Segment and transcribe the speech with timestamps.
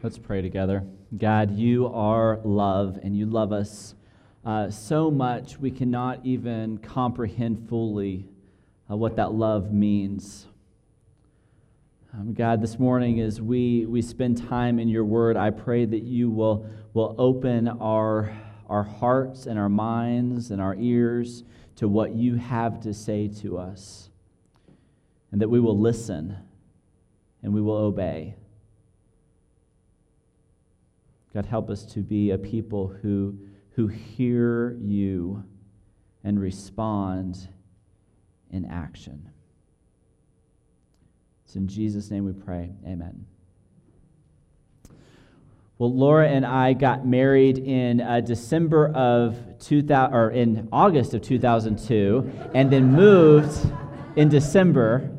[0.00, 0.84] Let's pray together.
[1.16, 3.96] God, you are love, and you love us
[4.44, 8.28] uh, so much we cannot even comprehend fully
[8.88, 10.46] uh, what that love means.
[12.14, 16.04] Um, God, this morning as we, we spend time in your word, I pray that
[16.04, 18.32] you will, will open our,
[18.68, 21.42] our hearts and our minds and our ears
[21.74, 24.10] to what you have to say to us,
[25.32, 26.36] and that we will listen
[27.42, 28.36] and we will obey.
[31.34, 33.38] God, help us to be a people who,
[33.70, 35.44] who hear you
[36.24, 37.48] and respond
[38.50, 39.30] in action.
[41.44, 42.72] It's in Jesus' name we pray.
[42.86, 43.26] Amen.
[45.78, 51.22] Well, Laura and I got married in uh, December of 2000, or in August of
[51.22, 53.56] 2002, and then moved
[54.16, 55.17] in December.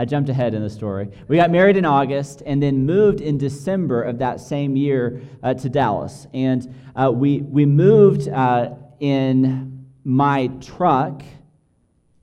[0.00, 1.10] I jumped ahead in the story.
[1.28, 5.52] We got married in August and then moved in December of that same year uh,
[5.52, 6.26] to Dallas.
[6.32, 11.22] And uh, we, we moved uh, in my truck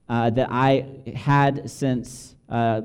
[0.09, 2.81] uh, that I had since uh,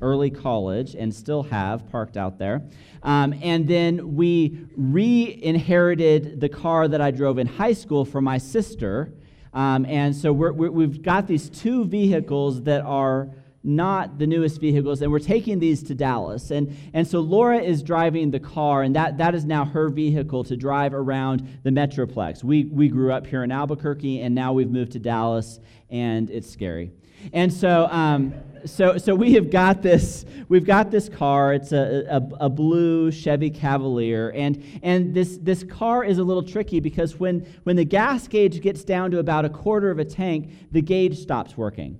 [0.00, 2.62] early college and still have parked out there.
[3.02, 8.24] Um, and then we re inherited the car that I drove in high school from
[8.24, 9.12] my sister.
[9.52, 13.28] Um, and so we have got these two vehicles that are
[13.62, 16.50] not the newest vehicles, and we're taking these to Dallas.
[16.50, 20.44] And, and so Laura is driving the car, and that, that is now her vehicle
[20.44, 22.42] to drive around the Metroplex.
[22.42, 26.50] We, we grew up here in Albuquerque, and now we've moved to Dallas, and it's
[26.50, 26.90] scary.
[27.34, 28.32] And so, um,
[28.64, 30.24] so, so we have got this.
[30.48, 31.52] We've got this car.
[31.52, 36.42] It's a, a, a, blue Chevy Cavalier, and and this this car is a little
[36.42, 40.04] tricky because when when the gas gauge gets down to about a quarter of a
[40.04, 41.98] tank, the gauge stops working.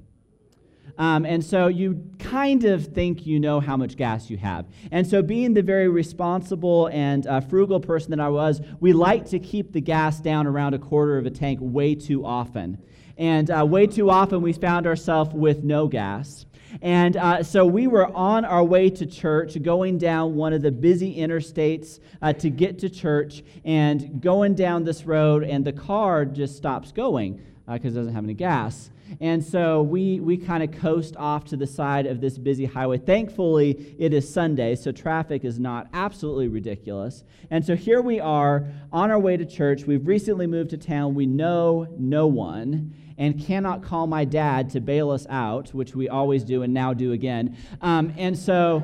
[1.01, 4.67] Um, and so you kind of think you know how much gas you have.
[4.91, 9.25] And so, being the very responsible and uh, frugal person that I was, we like
[9.31, 12.77] to keep the gas down around a quarter of a tank way too often.
[13.17, 16.45] And uh, way too often, we found ourselves with no gas.
[16.83, 20.71] And uh, so we were on our way to church, going down one of the
[20.71, 26.27] busy interstates uh, to get to church, and going down this road, and the car
[26.27, 28.91] just stops going because uh, it doesn't have any gas.
[29.21, 32.99] And so we, we kind of coast off to the side of this busy highway.
[32.99, 37.25] Thankfully, it is Sunday, so traffic is not absolutely ridiculous.
[37.51, 39.85] And so here we are on our way to church.
[39.85, 41.15] We've recently moved to town.
[41.15, 46.09] We know no one and cannot call my dad to bail us out, which we
[46.09, 47.55] always do and now do again.
[47.83, 48.83] Um, and so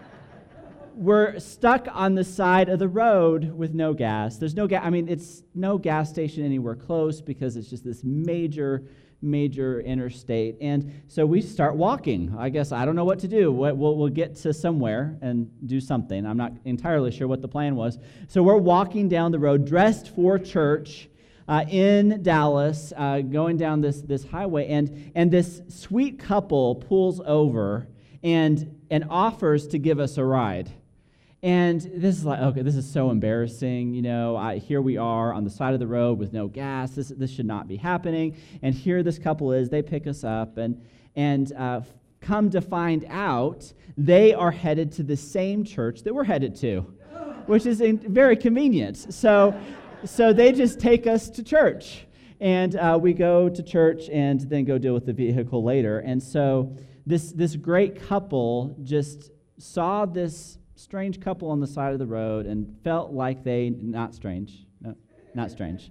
[0.94, 4.38] we're stuck on the side of the road with no gas.
[4.38, 4.82] There's no gas.
[4.82, 8.84] I mean, it's no gas station anywhere close because it's just this major,
[9.22, 10.56] major interstate.
[10.60, 12.34] And so we start walking.
[12.36, 13.52] I guess I don't know what to do.
[13.52, 16.26] We'll, we'll get to somewhere and do something.
[16.26, 17.98] I'm not entirely sure what the plan was.
[18.28, 21.08] So we're walking down the road dressed for church
[21.48, 27.20] uh, in Dallas, uh, going down this, this highway, and, and this sweet couple pulls
[27.24, 27.88] over
[28.22, 30.70] and, and offers to give us a ride.
[31.42, 33.94] And this is like, okay, this is so embarrassing.
[33.94, 36.92] You know, I, here we are on the side of the road with no gas.
[36.92, 38.36] This, this should not be happening.
[38.62, 39.68] And here this couple is.
[39.68, 40.80] They pick us up, and,
[41.16, 41.80] and uh,
[42.20, 46.80] come to find out, they are headed to the same church that we're headed to,
[47.46, 48.96] which is very convenient.
[49.12, 49.54] So
[50.04, 52.06] so they just take us to church.
[52.40, 56.00] And uh, we go to church and then go deal with the vehicle later.
[56.00, 56.76] And so
[57.06, 62.46] this, this great couple just saw this strange couple on the side of the road
[62.46, 64.96] and felt like they, not strange, no,
[65.34, 65.90] not strange.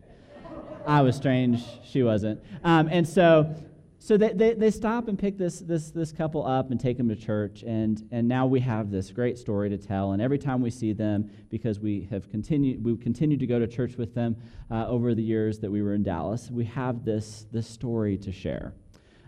[0.86, 2.42] I was strange, she wasn't.
[2.64, 3.56] Um, and so
[4.04, 7.08] so they, they, they, stop and pick this, this, this couple up and take them
[7.10, 10.60] to church and, and now we have this great story to tell and every time
[10.60, 14.36] we see them because we have continued we continued to go to church with them
[14.72, 18.32] uh, over the years that we were in dallas we have this, this story to
[18.32, 18.74] share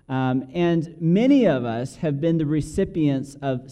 [0.09, 3.69] um, and many of us have been the recipients of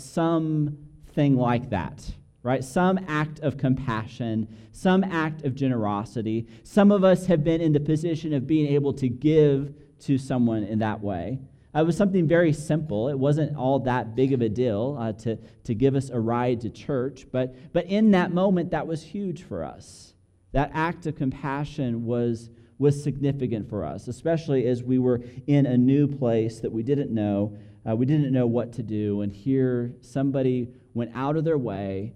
[1.11, 2.13] something like that
[2.43, 2.63] right?
[2.63, 6.47] Some act of compassion, some act of generosity.
[6.63, 10.63] Some of us have been in the position of being able to give to someone
[10.63, 11.37] in that way.
[11.75, 13.09] Uh, it was something very simple.
[13.09, 16.61] It wasn't all that big of a deal uh, to, to give us a ride
[16.61, 20.15] to church, but, but in that moment, that was huge for us.
[20.51, 22.49] That act of compassion was,
[22.79, 27.11] was significant for us, especially as we were in a new place that we didn't
[27.11, 27.55] know.
[27.87, 32.13] Uh, we didn't know what to do, and here somebody went out of their way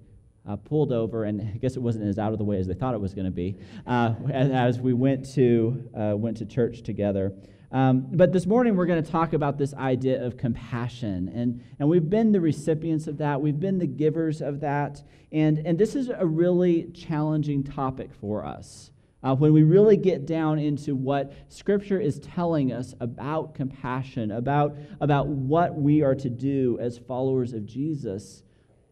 [0.48, 2.74] uh, pulled over, and I guess it wasn't as out of the way as they
[2.74, 3.58] thought it was going to be,
[3.88, 7.34] uh, as, as, we went to, uh, went to church together.
[7.72, 11.30] Um, but this morning, we're going to talk about this idea of compassion.
[11.34, 15.02] And, and we've been the recipients of that, we've been the givers of that.
[15.32, 18.92] And, and this is a really challenging topic for us.
[19.24, 24.78] Uh, when we really get down into what Scripture is telling us about compassion, about,
[25.02, 28.44] about what we are to do as followers of Jesus,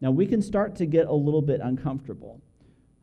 [0.03, 2.41] now we can start to get a little bit uncomfortable.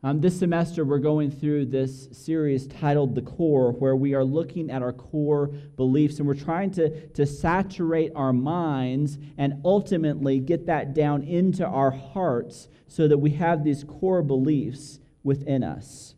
[0.03, 4.69] Um, this semester, we're going through this series titled The Core, where we are looking
[4.69, 10.67] at our core beliefs and we're trying to, to saturate our minds and ultimately get
[10.67, 16.13] that down into our hearts so that we have these core beliefs within us.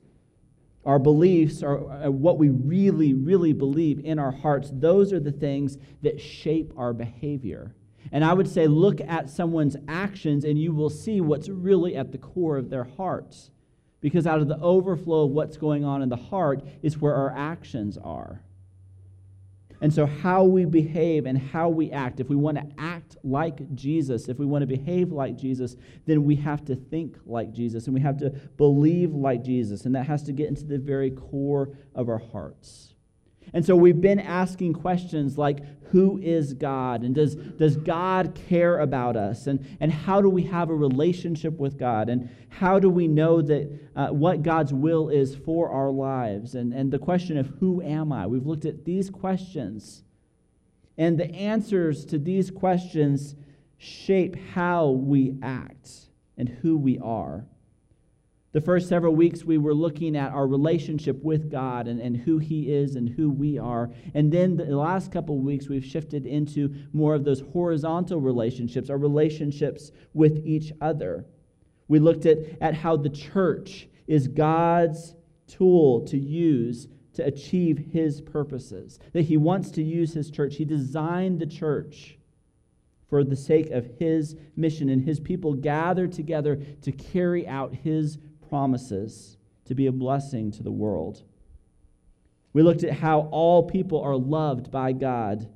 [0.86, 1.78] Our beliefs are
[2.12, 4.70] what we really, really believe in our hearts.
[4.74, 7.74] Those are the things that shape our behavior.
[8.12, 12.12] And I would say, look at someone's actions and you will see what's really at
[12.12, 13.52] the core of their hearts
[14.02, 17.34] because out of the overflow of what's going on in the heart is where our
[17.36, 18.44] actions are.
[19.80, 23.74] And so, how we behave and how we act, if we want to act like
[23.76, 25.76] Jesus, if we want to behave like Jesus,
[26.06, 29.86] then we have to think like Jesus and we have to believe like Jesus.
[29.86, 32.93] And that has to get into the very core of our hearts.
[33.54, 35.60] And so we've been asking questions like
[35.94, 37.04] who is God?
[37.04, 39.46] And does, does God care about us?
[39.46, 42.10] And, and how do we have a relationship with God?
[42.10, 46.56] And how do we know that uh, what God's will is for our lives?
[46.56, 48.26] And, and the question of who am I?
[48.26, 50.04] We've looked at these questions.
[50.98, 53.36] And the answers to these questions
[53.78, 55.90] shape how we act
[56.38, 57.46] and who we are.
[58.54, 62.38] The first several weeks, we were looking at our relationship with God and, and who
[62.38, 63.90] He is and who we are.
[64.14, 69.00] And then the last couple weeks, we've shifted into more of those horizontal relationships, our
[69.00, 71.26] relationships with each other.
[71.88, 75.16] We looked at, at how the church is God's
[75.48, 80.58] tool to use to achieve His purposes, that He wants to use His church.
[80.58, 82.20] He designed the church
[83.10, 88.20] for the sake of His mission, and His people gather together to carry out His
[88.54, 89.36] promises
[89.66, 91.24] to be a blessing to the world.
[92.54, 95.50] We looked at how all people are loved by God.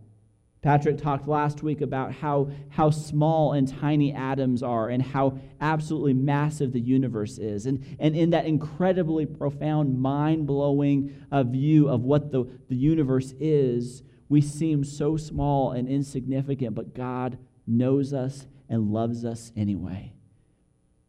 [0.64, 6.16] Patrick talked last week about how, how small and tiny atoms are and how absolutely
[6.16, 7.68] massive the universe is.
[7.68, 13.36] And, and in that incredibly profound, mind blowing uh, view of what the, the universe
[13.40, 20.17] is, we seem so small and insignificant, but God knows us and loves us anyway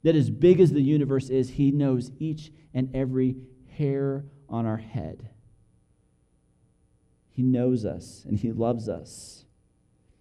[0.02, 3.36] that as big as the universe is, He knows each and every
[3.76, 5.30] hair on our head.
[7.30, 9.44] He knows us and He loves us.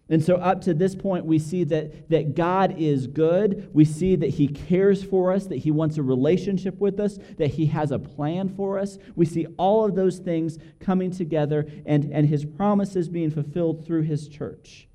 [0.10, 3.70] And so, up to this point, we see that, that God is good.
[3.74, 7.52] We see that He cares for us, that He wants a relationship with us, that
[7.52, 8.98] He has a plan for us.
[9.16, 14.04] We see all of those things coming together and, and His promises being fulfilled through
[14.04, 14.88] His church.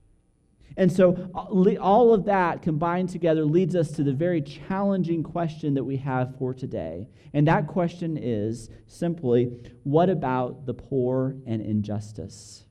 [0.76, 5.74] And so, uh, all of that combined together leads us to the very challenging question
[5.74, 7.08] that we have for today.
[7.32, 9.52] And that question is simply
[9.84, 12.64] what about the poor and injustice?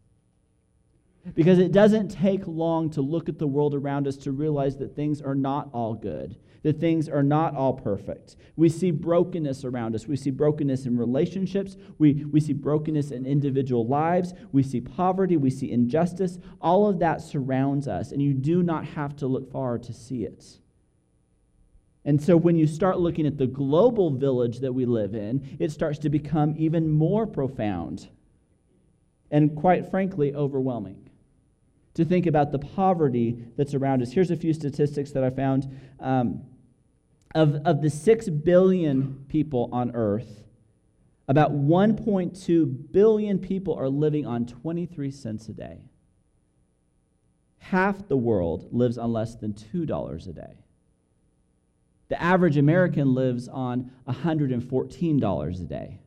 [1.35, 4.95] Because it doesn't take long to look at the world around us to realize that
[4.95, 8.35] things are not all good that things are not all perfect.
[8.55, 10.07] We see brokenness around us.
[10.07, 11.75] We see brokenness in relationships.
[11.97, 14.33] We, we see brokenness in individual lives.
[14.51, 15.37] We see poverty.
[15.37, 16.37] We see injustice.
[16.61, 20.23] All of that surrounds us, and you do not have to look far to see
[20.23, 20.59] it.
[22.03, 25.71] And so, when you start looking at the global village that we live in, it
[25.71, 28.09] starts to become even more profound
[29.29, 31.09] and, quite frankly, overwhelming
[31.93, 34.11] to think about the poverty that's around us.
[34.11, 35.67] Here's a few statistics that I found.
[35.99, 36.41] Um,
[37.33, 40.43] of, of the 6 billion people on earth,
[41.27, 45.85] about 1.2 billion people are living on 23 cents a day.
[47.59, 50.57] Half the world lives on less than $2 a day.
[52.09, 56.01] The average American lives on $114 a day.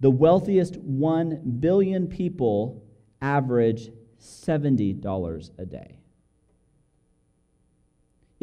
[0.00, 2.82] The wealthiest 1 billion people
[3.20, 5.98] average $70 a day.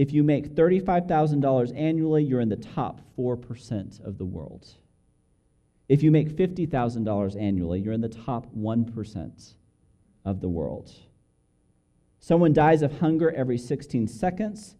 [0.02, 4.68] If you make $35,000 annually, you're in the top 4% of the world.
[5.88, 9.54] If you make $50,000 annually, you're in the top 1%
[10.26, 10.92] of the world.
[12.20, 14.76] Someone dies of hunger every 16 seconds.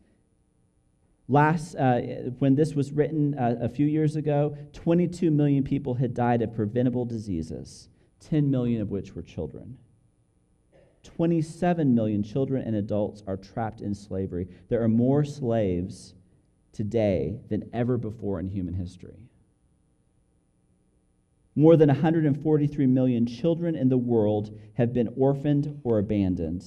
[1.28, 2.00] Last, uh,
[2.40, 6.56] when this was written uh, a few years ago, 22 million people had died of
[6.56, 7.90] preventable diseases,
[8.22, 9.78] 10 million of which were children.
[11.04, 14.48] 27 million children and adults are trapped in slavery.
[14.70, 16.16] There are more slaves
[16.74, 19.18] today than ever before in human history.
[21.56, 26.64] More than 143 million children in the world have been orphaned or abandoned.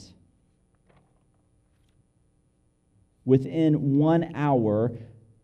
[3.24, 4.92] Within one hour,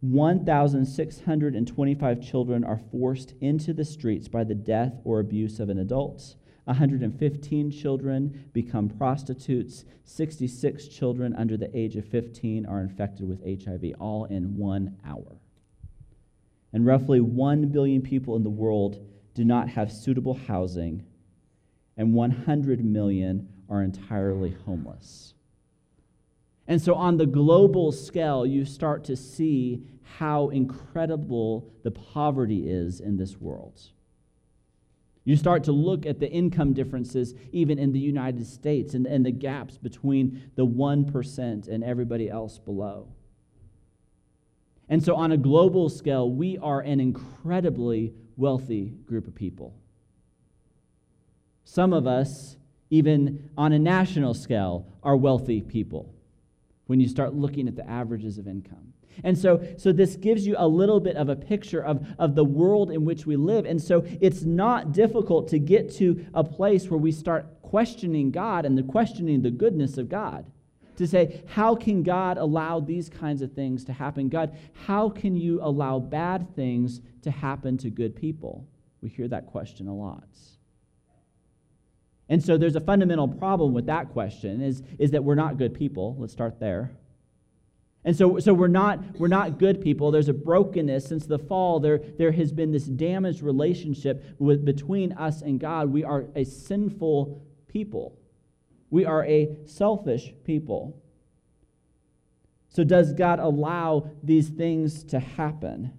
[0.00, 6.34] 1,625 children are forced into the streets by the death or abuse of an adult.
[6.70, 9.84] 115 children become prostitutes.
[10.04, 15.40] 66 children under the age of 15 are infected with HIV, all in one hour.
[16.72, 21.04] And roughly 1 billion people in the world do not have suitable housing,
[21.96, 25.34] and 100 million are entirely homeless.
[26.68, 33.00] And so, on the global scale, you start to see how incredible the poverty is
[33.00, 33.80] in this world.
[35.24, 39.24] You start to look at the income differences, even in the United States, and, and
[39.24, 43.08] the gaps between the 1% and everybody else below.
[44.88, 49.74] And so, on a global scale, we are an incredibly wealthy group of people.
[51.64, 52.56] Some of us,
[52.88, 56.12] even on a national scale, are wealthy people
[56.86, 58.89] when you start looking at the averages of income.
[59.24, 62.44] And so, so this gives you a little bit of a picture of, of the
[62.44, 63.66] world in which we live.
[63.66, 68.64] And so it's not difficult to get to a place where we start questioning God
[68.64, 70.46] and the questioning the goodness of God.
[70.96, 74.28] To say, how can God allow these kinds of things to happen?
[74.28, 78.66] God, how can you allow bad things to happen to good people?
[79.00, 80.24] We hear that question a lot.
[82.28, 85.74] And so there's a fundamental problem with that question is, is that we're not good
[85.74, 86.16] people.
[86.18, 86.92] Let's start there.
[88.04, 90.10] And so, so we're, not, we're not good people.
[90.10, 91.06] There's a brokenness.
[91.06, 95.92] Since the fall, there, there has been this damaged relationship with, between us and God.
[95.92, 98.18] We are a sinful people,
[98.90, 101.00] we are a selfish people.
[102.72, 105.92] So, does God allow these things to happen?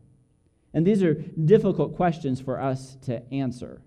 [0.74, 3.82] And these are difficult questions for us to answer.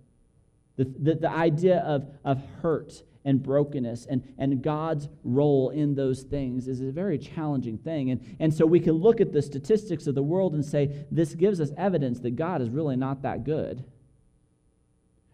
[0.76, 6.22] The, the, the idea of, of hurt and brokenness and, and God's role in those
[6.22, 8.10] things is a very challenging thing.
[8.10, 11.34] And, and so we can look at the statistics of the world and say, this
[11.34, 13.84] gives us evidence that God is really not that good.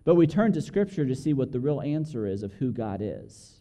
[0.05, 3.01] But we turn to Scripture to see what the real answer is of who God
[3.03, 3.61] is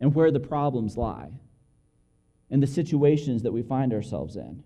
[0.00, 1.30] and where the problems lie
[2.50, 4.62] and the situations that we find ourselves in.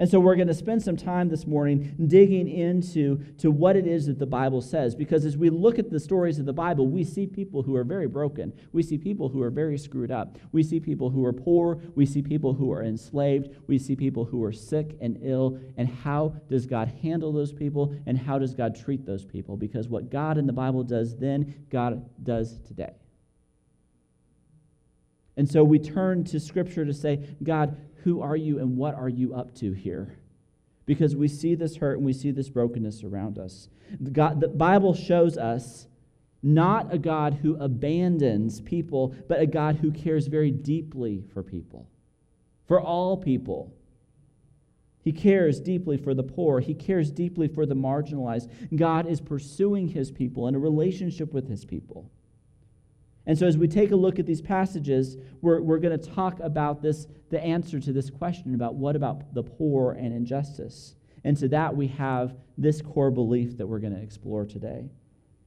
[0.00, 3.86] And so we're going to spend some time this morning digging into to what it
[3.86, 4.94] is that the Bible says.
[4.94, 7.84] Because as we look at the stories of the Bible, we see people who are
[7.84, 8.54] very broken.
[8.72, 10.38] We see people who are very screwed up.
[10.52, 11.82] We see people who are poor.
[11.96, 13.54] We see people who are enslaved.
[13.66, 15.60] We see people who are sick and ill.
[15.76, 17.94] And how does God handle those people?
[18.06, 19.58] And how does God treat those people?
[19.58, 22.94] Because what God in the Bible does then, God does today.
[25.40, 29.08] And so we turn to Scripture to say, God, who are you and what are
[29.08, 30.18] you up to here?
[30.84, 33.70] Because we see this hurt and we see this brokenness around us.
[33.98, 35.86] The, God, the Bible shows us
[36.42, 41.88] not a God who abandons people, but a God who cares very deeply for people,
[42.68, 43.72] for all people.
[45.00, 46.60] He cares deeply for the poor.
[46.60, 48.76] He cares deeply for the marginalized.
[48.76, 52.10] God is pursuing his people in a relationship with his people.
[53.30, 56.40] And so, as we take a look at these passages, we're, we're going to talk
[56.40, 60.96] about this, the answer to this question about what about the poor and injustice.
[61.22, 64.90] And to that, we have this core belief that we're going to explore today.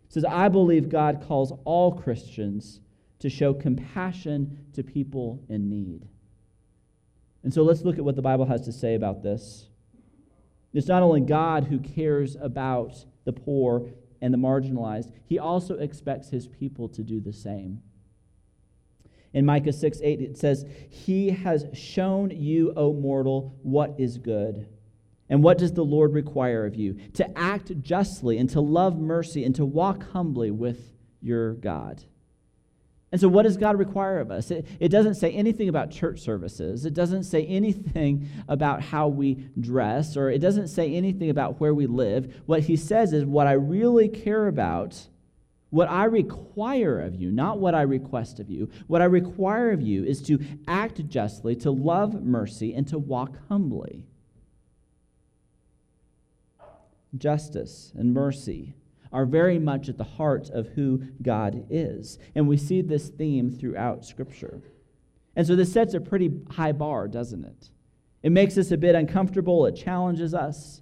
[0.08, 2.80] It says, I believe God calls all Christians
[3.20, 6.08] to show compassion to people in need.
[7.44, 9.68] And so, let's look at what the Bible has to say about this.
[10.72, 13.90] It's not only God who cares about the poor
[14.24, 17.82] and the marginalized, he also expects his people to do the same.
[19.34, 24.68] In Micah 6 8, it says, He has shown you, O mortal, what is good.
[25.28, 26.98] And what does the Lord require of you?
[27.16, 32.04] To act justly and to love mercy and to walk humbly with your God.
[33.14, 34.50] And so, what does God require of us?
[34.50, 36.84] It, it, doesn't say anything about church services.
[36.84, 41.76] It doesn't say anything about how we dress, or it doesn't say anything about where
[41.76, 42.42] we live.
[42.48, 45.10] What He says is, what I really care about,
[45.70, 49.80] what I require of you, not what I request of you, what I require of
[49.80, 54.08] you is to act justly, to love mercy, and to walk humbly.
[57.16, 58.74] Justice and mercy
[59.14, 62.18] are very much at the heart of who God is.
[62.36, 64.62] And we see this theme throughout Scripture.
[65.36, 67.70] And so this sets a pretty high bar, doesn't it?
[68.24, 70.82] It makes us a bit uncomfortable, it challenges us.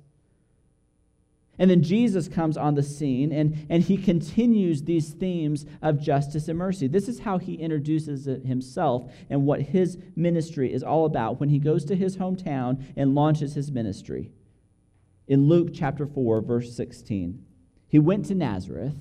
[1.59, 6.47] And then Jesus comes on the scene and, and he continues these themes of justice
[6.47, 6.87] and mercy.
[6.87, 11.59] This is how he introduces himself and what his ministry is all about when he
[11.59, 14.31] goes to his hometown and launches his ministry.
[15.27, 17.45] In Luke chapter 4, verse 16.
[17.91, 18.95] He went to Nazareth,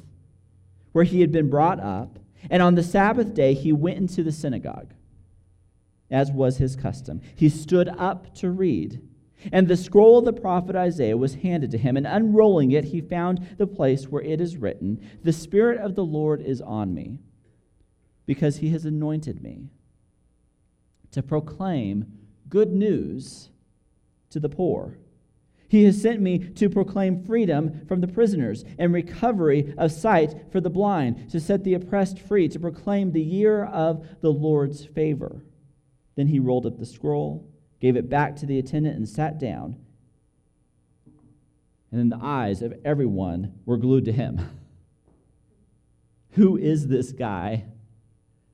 [0.90, 2.18] where he had been brought up,
[2.50, 4.94] and on the Sabbath day he went into the synagogue,
[6.10, 7.20] as was his custom.
[7.36, 9.00] He stood up to read.
[9.52, 13.00] And the scroll of the prophet Isaiah was handed to him, and unrolling it, he
[13.00, 17.20] found the place where it is written, The Spirit of the Lord is on me,
[18.26, 19.68] because he has anointed me
[21.12, 22.06] to proclaim
[22.48, 23.50] good news
[24.30, 24.98] to the poor.
[25.70, 30.60] He has sent me to proclaim freedom from the prisoners and recovery of sight for
[30.60, 35.42] the blind, to set the oppressed free, to proclaim the year of the Lord's favor.
[36.16, 37.50] Then he rolled up the scroll
[37.80, 39.76] gave it back to the attendant, and sat down.
[41.90, 44.40] And then the eyes of everyone were glued to him.
[46.32, 47.64] Who is this guy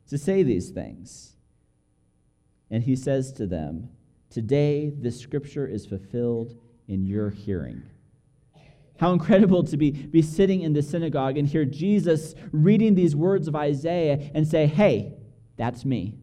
[0.08, 1.37] to say these things?
[2.70, 3.90] And he says to them,
[4.30, 6.58] Today this scripture is fulfilled
[6.88, 7.83] in your hearing.
[8.99, 13.47] How incredible to be, be sitting in the synagogue and hear Jesus reading these words
[13.47, 15.12] of Isaiah and say, Hey,
[15.57, 16.14] that's me.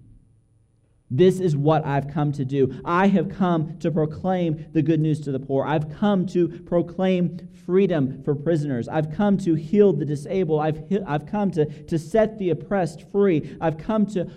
[1.12, 2.82] This is what I've come to do.
[2.84, 5.64] I have come to proclaim the good news to the poor.
[5.64, 8.88] I've come to proclaim freedom for prisoners.
[8.88, 10.62] I've come to heal the disabled.
[10.62, 13.56] I've, I've come to, to set the oppressed free.
[13.62, 14.28] I've come to,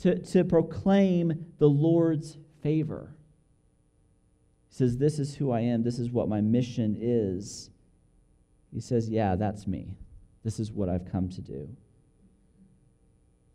[0.00, 3.14] to, to proclaim the Lord's favor.
[4.70, 5.82] He says, This is who I am.
[5.82, 7.70] This is what my mission is.
[8.72, 9.96] He says, Yeah, that's me.
[10.44, 11.68] This is what I've come to do.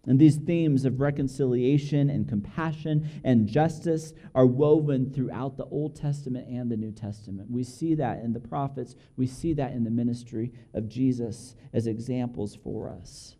[0.08, 6.48] And these themes of reconciliation and compassion and justice are woven throughout the Old Testament
[6.48, 7.50] and the New Testament.
[7.50, 11.88] We see that in the prophets, we see that in the ministry of Jesus as
[11.88, 13.35] examples for us.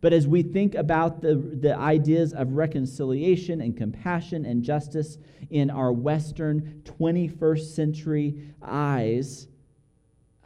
[0.00, 5.18] But as we think about the, the ideas of reconciliation and compassion and justice
[5.50, 9.48] in our Western 21st century eyes,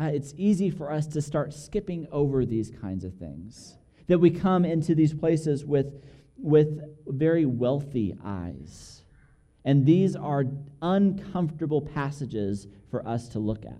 [0.00, 4.30] uh, it's easy for us to start skipping over these kinds of things that we
[4.30, 6.02] come into these places with,
[6.36, 9.02] with very wealthy eyes.
[9.64, 10.44] And these are
[10.82, 13.78] uncomfortable passages for us to look at.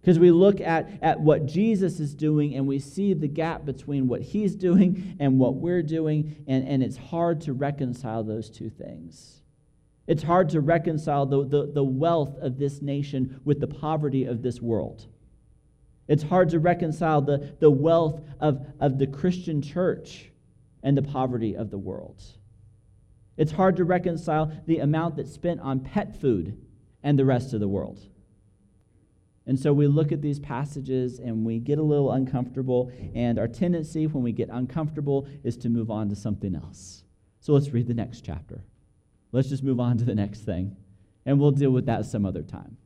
[0.00, 4.06] Because we look at, at what Jesus is doing and we see the gap between
[4.06, 8.70] what he's doing and what we're doing, and, and it's hard to reconcile those two
[8.70, 9.42] things.
[10.06, 14.42] It's hard to reconcile the, the, the wealth of this nation with the poverty of
[14.42, 15.06] this world.
[16.06, 20.30] It's hard to reconcile the, the wealth of, of the Christian church
[20.84, 22.22] and the poverty of the world.
[23.36, 26.56] It's hard to reconcile the amount that's spent on pet food
[27.02, 28.00] and the rest of the world.
[29.46, 33.46] And so we look at these passages and we get a little uncomfortable, and our
[33.46, 37.04] tendency when we get uncomfortable is to move on to something else.
[37.40, 38.64] So let's read the next chapter.
[39.30, 40.76] Let's just move on to the next thing,
[41.24, 42.76] and we'll deal with that some other time.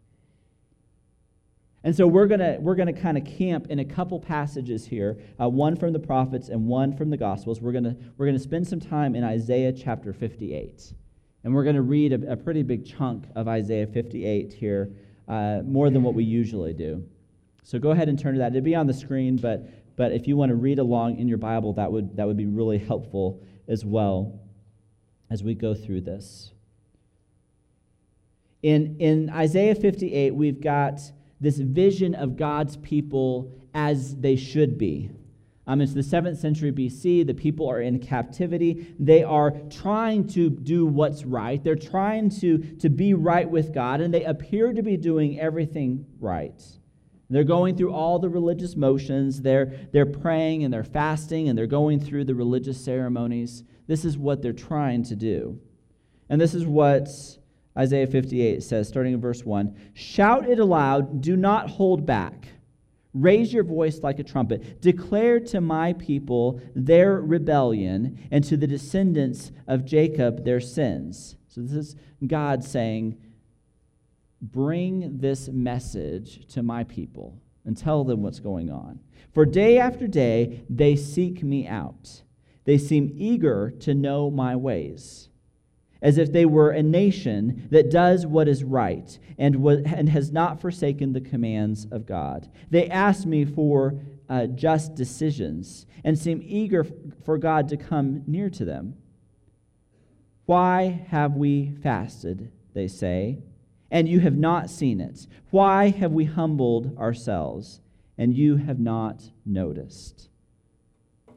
[1.82, 5.18] And so we're going to we're to kind of camp in a couple passages here,
[5.40, 7.60] uh, one from the prophets and one from the gospels.
[7.60, 10.92] We're going we're to spend some time in Isaiah chapter 58.
[11.42, 14.92] And we're going to read a, a pretty big chunk of Isaiah 58 here,
[15.30, 17.04] uh, more than what we usually do.
[17.62, 18.48] So go ahead and turn to that.
[18.48, 21.38] It'll be on the screen, but but if you want to read along in your
[21.38, 24.40] Bible, that would that would be really helpful as well
[25.30, 26.52] as we go through this.
[28.62, 31.00] In in Isaiah 58, we've got
[31.40, 35.10] this vision of God's people as they should be.
[35.66, 37.26] Um, it's the 7th century BC.
[37.26, 38.94] The people are in captivity.
[38.98, 41.62] They are trying to do what's right.
[41.62, 46.06] They're trying to, to be right with God, and they appear to be doing everything
[46.18, 46.60] right.
[47.30, 49.40] They're going through all the religious motions.
[49.40, 53.62] They're, they're praying and they're fasting and they're going through the religious ceremonies.
[53.86, 55.60] This is what they're trying to do.
[56.28, 57.08] And this is what
[57.78, 62.48] Isaiah 58 says, starting in verse 1 Shout it aloud, do not hold back.
[63.12, 64.80] Raise your voice like a trumpet.
[64.80, 71.36] Declare to my people their rebellion, and to the descendants of Jacob their sins.
[71.48, 71.96] So, this is
[72.26, 73.16] God saying,
[74.40, 79.00] Bring this message to my people and tell them what's going on.
[79.32, 82.22] For day after day they seek me out.
[82.64, 85.29] They seem eager to know my ways
[86.02, 90.60] as if they were a nation that does what is right and, and has not
[90.60, 92.48] forsaken the commands of God.
[92.70, 96.86] They ask me for uh, just decisions and seem eager
[97.24, 98.94] for God to come near to them.
[100.46, 103.38] Why have we fasted, they say,
[103.90, 105.26] and you have not seen it?
[105.50, 107.80] Why have we humbled ourselves,
[108.16, 110.28] and you have not noticed?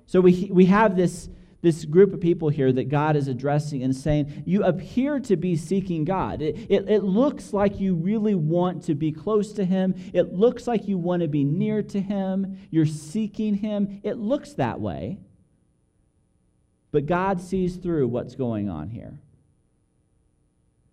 [0.05, 1.29] So we, we have this
[1.63, 5.55] this group of people here that God is addressing and saying, You appear to be
[5.55, 6.41] seeking God.
[6.41, 9.95] It, it, it, looks like you really want to be close to Him.
[10.13, 12.59] It looks like you want to be near to Him.
[12.69, 14.01] You're seeking Him.
[14.03, 15.19] It looks that way.
[16.91, 19.17] But God sees through what's going on here.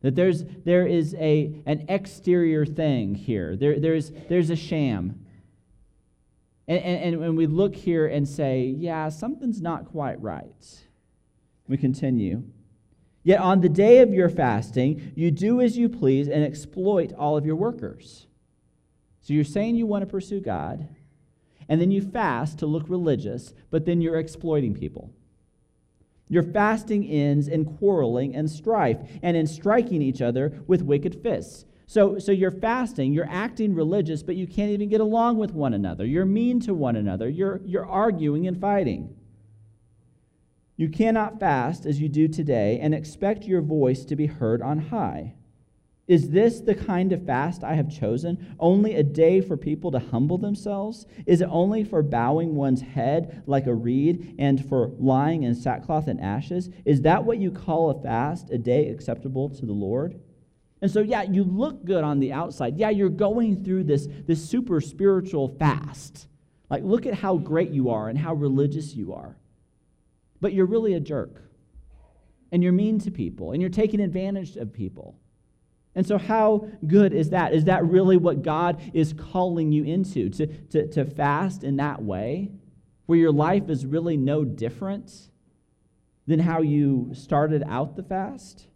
[0.03, 5.27] That there's, there is a, an exterior thing here, there, there's, there's a sham.
[6.71, 10.81] And, and, and we look here and say, yeah, something's not quite right.
[11.67, 12.45] We continue.
[13.25, 17.37] Yet on the day of your fasting, you do as you please and exploit all
[17.37, 18.29] of your workers.
[19.21, 20.89] So you're saying you want to pursue God,
[21.69, 25.13] and then you fast to look religious, but then you're exploiting people.
[26.29, 31.65] Your fasting ends in quarreling and strife, and in striking each other with wicked fists.
[31.91, 35.75] So, so you're fasting, you're acting religious, but you can't even get along with one
[35.75, 36.07] another.
[36.07, 37.29] You're mean to one another.
[37.29, 39.17] You're, you're arguing and fighting.
[40.77, 44.79] You cannot fast as you do today and expect your voice to be heard on
[44.79, 45.35] high.
[46.07, 48.55] Is this the kind of fast I have chosen?
[48.61, 51.07] Only a day for people to humble themselves?
[51.27, 56.07] Is it only for bowing one's head like a reed and for lying in sackcloth
[56.07, 56.71] and ashes?
[56.85, 60.21] Is that what you call a fast, a day acceptable to the Lord?
[60.83, 62.79] And so, yeah, you look good on the outside.
[62.79, 66.27] Yeah, you're going through this, this super spiritual fast.
[66.71, 69.37] Like, look at how great you are and how religious you are.
[70.41, 71.43] But you're really a jerk.
[72.53, 75.19] And you're mean to people and you're taking advantage of people.
[75.95, 77.53] And so, how good is that?
[77.53, 80.31] Is that really what God is calling you into?
[80.31, 82.53] To, to, to fast in that way,
[83.07, 85.13] where your life is really no different
[86.27, 88.67] than how you started out the fast?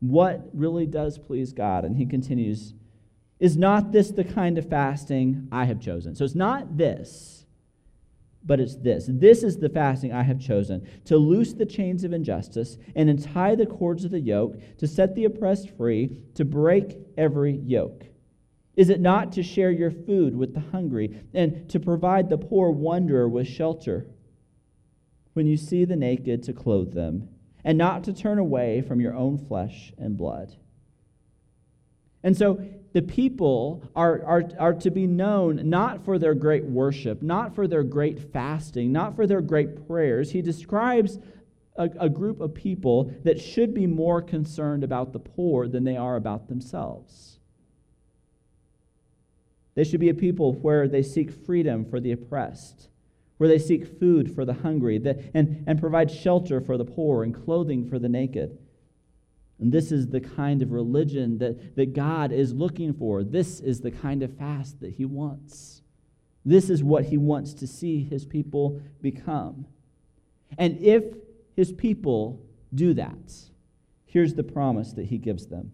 [0.00, 1.84] What really does please God.
[1.84, 2.74] And he continues,
[3.40, 6.14] Is not this the kind of fasting I have chosen?
[6.14, 7.44] So it's not this,
[8.44, 9.06] but it's this.
[9.08, 13.56] This is the fasting I have chosen to loose the chains of injustice and untie
[13.56, 18.04] the cords of the yoke, to set the oppressed free, to break every yoke.
[18.76, 22.70] Is it not to share your food with the hungry and to provide the poor
[22.70, 24.06] wanderer with shelter?
[25.32, 27.28] When you see the naked, to clothe them
[27.64, 30.54] and not to turn away from your own flesh and blood.
[32.22, 37.22] And so the people are, are, are to be known not for their great worship,
[37.22, 40.32] not for their great fasting, not for their great prayers.
[40.32, 41.18] He describes
[41.76, 45.96] a, a group of people that should be more concerned about the poor than they
[45.96, 47.38] are about themselves.
[49.74, 52.88] They should be a people where they seek freedom for the oppressed
[53.38, 57.22] where they seek food for the hungry that, and, and provide shelter for the poor
[57.22, 58.58] and clothing for the naked.
[59.60, 63.24] And this is the kind of religion that, that God is looking for.
[63.24, 65.82] This is the kind of fast that He wants.
[66.44, 69.66] This is what He wants to see His people become.
[70.56, 71.04] And if
[71.56, 72.40] His people
[72.74, 73.32] do that,
[74.04, 75.72] here's the promise that He gives them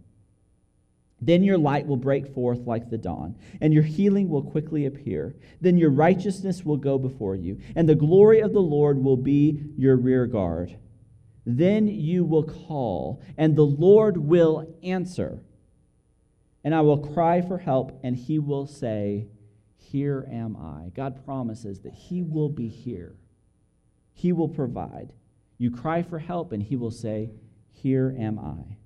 [1.26, 5.34] then your light will break forth like the dawn, and your healing will quickly appear.
[5.58, 9.62] Then your righteousness will go before you, and the glory of the Lord will be
[9.78, 10.76] your rear guard.
[11.46, 15.40] Then you will call, and the Lord will answer.
[16.62, 19.28] And I will cry for help, and he will say,
[19.76, 20.90] Here am I.
[20.94, 23.16] God promises that he will be here,
[24.12, 25.14] he will provide.
[25.56, 27.30] You cry for help, and he will say,
[27.72, 28.76] Here am I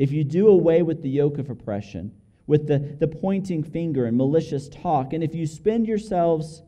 [0.00, 2.10] if you do away with the yoke of oppression,
[2.46, 6.62] with the, the pointing finger and malicious talk, and if you spend yourselves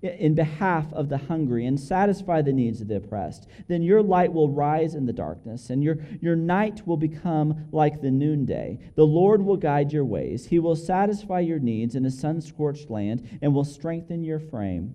[0.00, 4.32] in behalf of the hungry and satisfy the needs of the oppressed, then your light
[4.32, 8.78] will rise in the darkness, and your, your night will become like the noonday.
[8.94, 10.46] The Lord will guide your ways.
[10.46, 14.94] He will satisfy your needs in a sun scorched land and will strengthen your frame.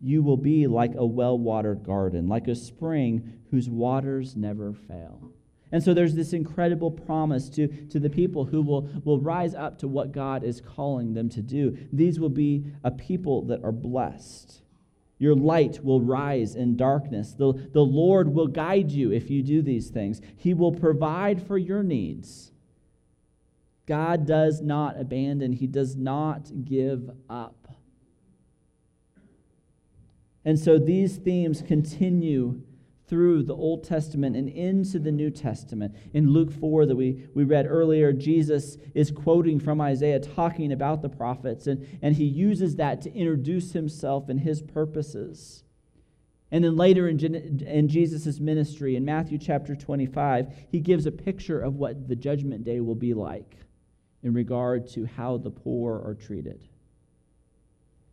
[0.00, 5.30] You will be like a well watered garden, like a spring whose waters never fail.
[5.74, 9.76] And so there's this incredible promise to, to the people who will, will rise up
[9.80, 11.76] to what God is calling them to do.
[11.92, 14.62] These will be a people that are blessed.
[15.18, 17.32] Your light will rise in darkness.
[17.32, 21.58] The, the Lord will guide you if you do these things, He will provide for
[21.58, 22.52] your needs.
[23.84, 27.66] God does not abandon, He does not give up.
[30.44, 32.62] And so these themes continue
[33.06, 35.94] through the Old Testament and into the New Testament.
[36.14, 41.02] In Luke 4, that we, we read earlier, Jesus is quoting from Isaiah, talking about
[41.02, 45.64] the prophets, and, and he uses that to introduce himself and his purposes.
[46.50, 51.60] And then later in, in Jesus' ministry, in Matthew chapter 25, he gives a picture
[51.60, 53.56] of what the judgment day will be like
[54.22, 56.64] in regard to how the poor are treated.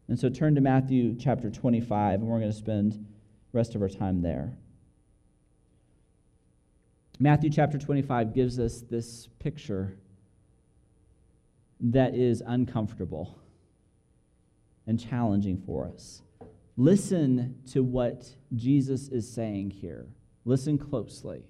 [0.09, 3.05] And so turn to Matthew chapter 25, and we're going to spend
[3.53, 4.57] rest of our time there.
[7.21, 9.95] Matthew chapter 25 gives us this picture
[11.79, 13.37] that is uncomfortable
[14.87, 16.23] and challenging for us.
[16.77, 20.07] Listen to what Jesus is saying here.
[20.45, 21.43] Listen closely.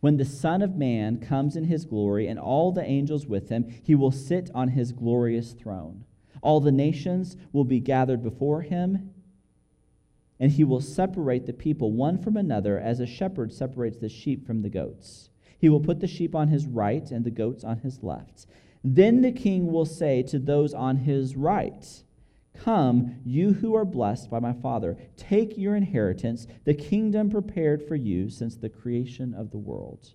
[0.00, 3.80] When the Son of Man comes in his glory and all the angels with him,
[3.82, 6.04] he will sit on his glorious throne.
[6.42, 9.14] All the nations will be gathered before him,
[10.40, 14.46] and he will separate the people one from another as a shepherd separates the sheep
[14.46, 15.28] from the goats.
[15.58, 18.46] He will put the sheep on his right and the goats on his left.
[18.82, 22.02] Then the king will say to those on his right,
[22.54, 27.94] Come, you who are blessed by my Father, take your inheritance, the kingdom prepared for
[27.94, 30.14] you since the creation of the world.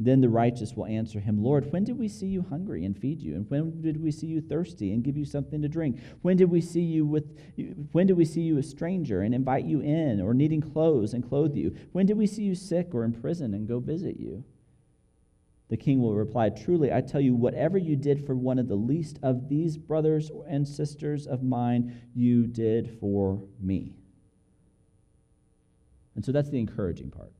[0.00, 3.20] Then the righteous will answer him, Lord, when did we see you hungry and feed
[3.20, 3.34] you?
[3.34, 5.98] And when did we see you thirsty and give you something to drink?
[6.22, 7.36] When did we see you with
[7.90, 11.28] when did we see you a stranger and invite you in, or needing clothes and
[11.28, 11.74] clothe you?
[11.90, 14.44] When did we see you sick or in prison and go visit you?
[15.68, 18.76] The king will reply, Truly, I tell you, whatever you did for one of the
[18.76, 23.96] least of these brothers and sisters of mine, you did for me.
[26.14, 27.32] And so that's the encouraging part.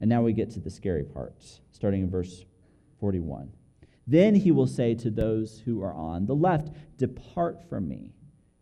[0.00, 2.44] And now we get to the scary parts, starting in verse
[3.00, 3.50] 41.
[4.06, 8.14] Then he will say to those who are on the left, Depart from me,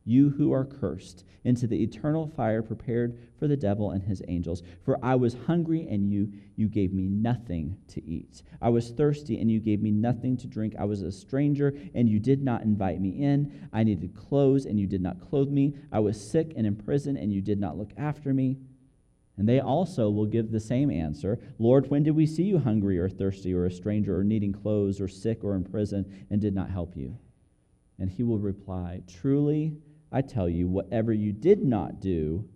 [0.05, 4.63] you who are cursed, into the eternal fire prepared for the devil and his angels.
[4.85, 8.43] For I was hungry, and you, you gave me nothing to eat.
[8.61, 10.75] I was thirsty, and you gave me nothing to drink.
[10.79, 13.69] I was a stranger, and you did not invite me in.
[13.73, 15.75] I needed clothes, and you did not clothe me.
[15.93, 18.59] I was sick and in prison, and you did not look after me.
[19.39, 22.99] And they also will give the same answer Lord, when did we see you hungry
[22.99, 26.55] or thirsty or a stranger or needing clothes or sick or in prison and did
[26.55, 27.19] not help you?
[27.99, 29.77] And he will reply, Truly,
[30.11, 32.49] I tell you, whatever you did not do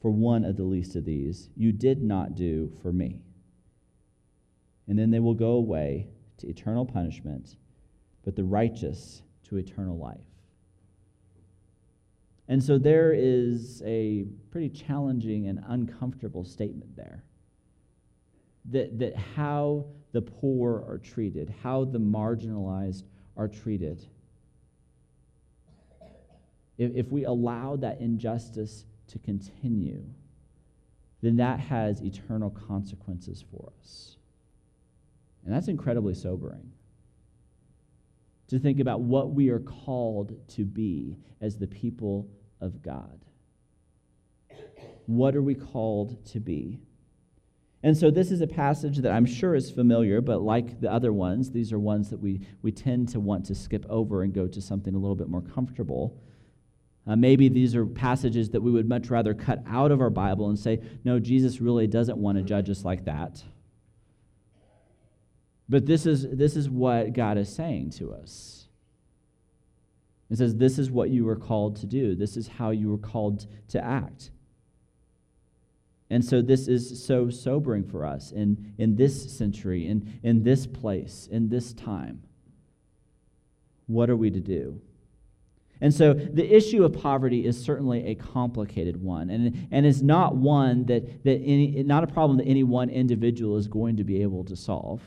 [0.00, 3.20] for one of the least of these, you did not do for me.
[4.88, 7.56] And then they will go away to eternal punishment,
[8.24, 10.31] but the righteous to eternal life.
[12.52, 17.24] And so there is a pretty challenging and uncomfortable statement there.
[18.66, 23.04] That, that how the poor are treated, how the marginalized
[23.38, 24.04] are treated.
[26.76, 30.04] If, if we allow that injustice to continue,
[31.22, 34.18] then that has eternal consequences for us.
[35.46, 36.70] And that's incredibly sobering
[38.48, 42.28] to think about what we are called to be as the people
[42.62, 43.24] of God.
[45.06, 46.80] What are we called to be?
[47.82, 51.12] And so, this is a passage that I'm sure is familiar, but like the other
[51.12, 54.46] ones, these are ones that we, we tend to want to skip over and go
[54.46, 56.16] to something a little bit more comfortable.
[57.06, 60.48] Uh, maybe these are passages that we would much rather cut out of our Bible
[60.48, 63.42] and say, no, Jesus really doesn't want to judge us like that.
[65.68, 68.61] But this is, this is what God is saying to us.
[70.32, 72.98] It says, This is what you were called to do, this is how you were
[72.98, 74.30] called to act.
[76.08, 80.66] And so this is so sobering for us in, in this century, in, in this
[80.66, 82.22] place, in this time.
[83.86, 84.80] What are we to do?
[85.80, 90.36] And so the issue of poverty is certainly a complicated one, and, and is not
[90.36, 94.22] one that, that any, not a problem that any one individual is going to be
[94.22, 95.02] able to solve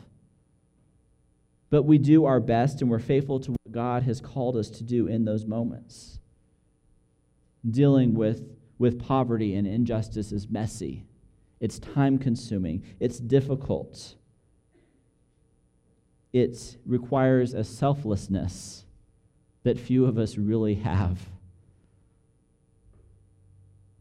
[1.70, 5.06] but we do our best and we're faithful to God has called us to do
[5.06, 6.20] in those moments.
[7.70, 8.42] Dealing with,
[8.80, 11.06] with poverty and injustice is messy,
[11.60, 14.16] it's time consuming, it's difficult.
[16.32, 18.86] It requires a selflessness
[19.64, 21.20] that few of us really have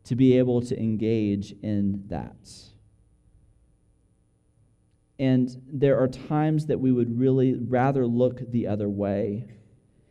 [0.05, 2.37] to be able to engage in that.
[5.19, 9.49] And there are times that we would really rather look the other way,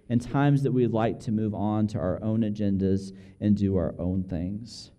[0.09, 3.95] and times that we'd like to move on to our own agendas and do our
[3.99, 4.91] own things.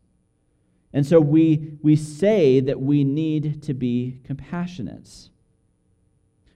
[0.92, 5.28] And so we, we say that we need to be compassionate.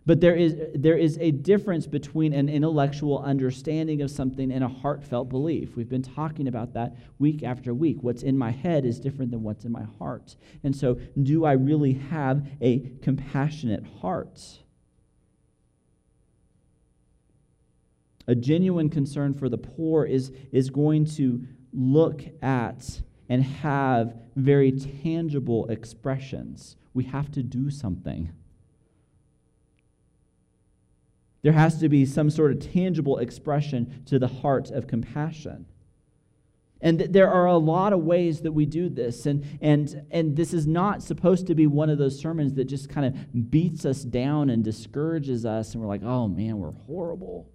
[0.06, 4.68] But there is, there is a difference between an intellectual understanding of something and a
[4.68, 5.76] heartfelt belief.
[5.76, 7.98] We've been talking about that week after week.
[8.00, 10.36] What's in my head is different than what's in my heart.
[10.64, 14.40] And so, do I really have a compassionate heart?
[18.28, 24.70] A genuine concern for the poor is, is going to look at and have very
[24.70, 26.76] tangible expressions.
[26.92, 28.30] We have to do something.
[31.40, 35.66] There has to be some sort of tangible expression to the heart of compassion.
[36.80, 39.24] And there are a lot of ways that we do this.
[39.24, 42.88] And, and, and this is not supposed to be one of those sermons that just
[42.88, 47.50] kind of beats us down and discourages us, and we're like, oh man, we're horrible.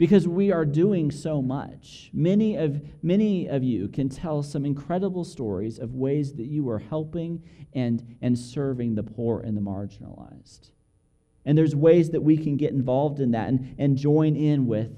[0.00, 2.08] Because we are doing so much.
[2.14, 6.78] Many of, many of you can tell some incredible stories of ways that you are
[6.78, 7.42] helping
[7.74, 10.70] and, and serving the poor and the marginalized.
[11.44, 14.90] And there's ways that we can get involved in that and, and join in with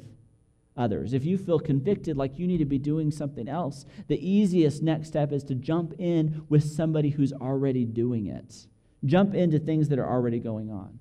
[0.77, 1.15] others.
[1.15, 5.09] If you feel convicted like you need to be doing something else, the easiest next
[5.09, 8.69] step is to jump in with somebody who's already doing it.
[9.05, 11.01] Jump into things that are already going on.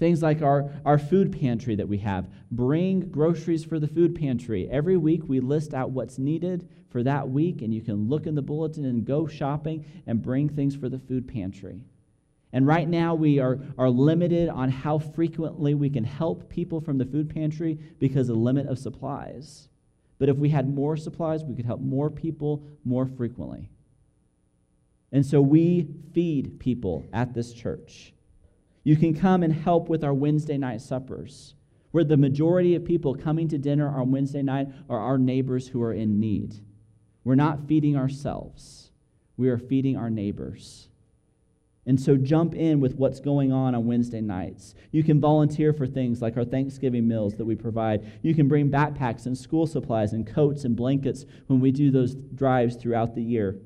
[0.00, 2.26] Things like our, our food pantry that we have.
[2.50, 4.66] Bring groceries for the food pantry.
[4.70, 8.34] Every week we list out what's needed for that week, and you can look in
[8.34, 11.84] the bulletin and go shopping and bring things for the food pantry.
[12.50, 16.96] And right now, we are, are limited on how frequently we can help people from
[16.96, 19.68] the food pantry because of the limit of supplies.
[20.18, 23.68] But if we had more supplies, we could help more people more frequently.
[25.12, 28.14] And so we feed people at this church.
[28.82, 31.54] You can come and help with our Wednesday night suppers,
[31.90, 35.82] where the majority of people coming to dinner on Wednesday night are our neighbors who
[35.82, 36.54] are in need.
[37.24, 38.90] We're not feeding ourselves,
[39.36, 40.88] we are feeding our neighbors.
[41.86, 44.74] And so jump in with what's going on on Wednesday nights.
[44.92, 48.06] You can volunteer for things like our Thanksgiving meals that we provide.
[48.22, 52.14] You can bring backpacks and school supplies and coats and blankets when we do those
[52.14, 53.58] drives throughout the year.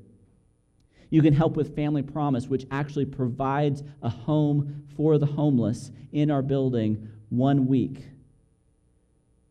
[1.09, 6.31] You can help with Family Promise, which actually provides a home for the homeless in
[6.31, 8.05] our building one week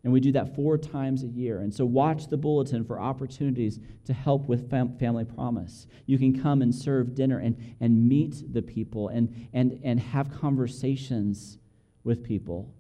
[0.05, 1.61] and we do that four times a year.
[1.61, 5.87] And so watch the bulletin for opportunities to help with fam- Family Promise.
[6.05, 10.31] You can come and serve dinner and, and meet the people and, and, and have
[10.31, 11.57] conversations
[12.05, 12.71] with people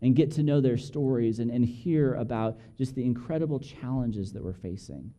[0.00, 4.42] and get to know their stories and, and hear about just the incredible challenges that
[4.42, 5.12] we're facing.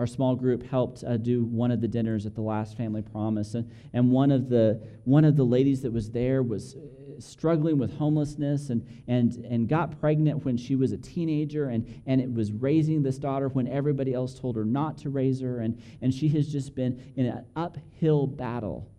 [0.00, 3.52] Our small group helped uh, do one of the dinners at the last Family Promise,
[3.52, 6.74] and, and one, of the, one of the ladies that was there was
[7.18, 12.18] struggling with homelessness and, and, and got pregnant when she was a teenager and, and
[12.18, 15.60] it was raising this daughter when everybody else told her not to raise her.
[15.60, 18.90] And, and she has just been in an uphill battle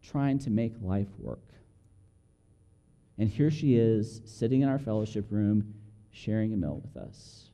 [0.00, 1.42] trying to make life work.
[3.18, 5.74] And here she is sitting in our fellowship room
[6.12, 7.49] sharing a meal with us.